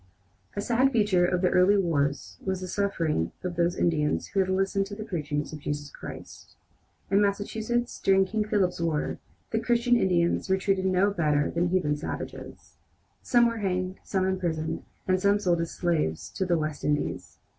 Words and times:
A 0.55 0.61
sad 0.61 0.91
feature 0.91 1.27
of 1.27 1.41
the 1.43 1.51
early 1.51 1.77
wars 1.77 2.39
was 2.43 2.59
the 2.61 2.67
sufferings 2.67 3.29
of 3.43 3.55
those 3.55 3.77
Indians 3.77 4.29
who 4.29 4.39
had 4.39 4.49
listened 4.49 4.87
to 4.87 4.95
the 4.95 5.03
preaching 5.03 5.41
of 5.41 5.59
Jesus 5.59 5.91
Christ. 5.91 6.55
In 7.11 7.21
Massachusetts, 7.21 7.99
during 7.99 8.25
King 8.25 8.43
Philip's 8.47 8.81
war, 8.81 9.19
the 9.51 9.59
Christian 9.59 9.95
Indians 9.97 10.49
were 10.49 10.57
treated 10.57 10.85
no 10.87 11.11
better 11.11 11.51
than 11.51 11.65
the 11.65 11.69
"heathen 11.69 11.95
savages." 11.97 12.77
Some 13.21 13.45
were 13.47 13.57
hanged, 13.59 13.99
some 14.03 14.25
imprisoned, 14.25 14.81
and 15.07 15.21
some 15.21 15.37
sold 15.37 15.61
as 15.61 15.69
slaves 15.69 16.31
to 16.31 16.47
the 16.47 16.57
West 16.57 16.83
Indies. 16.83 17.37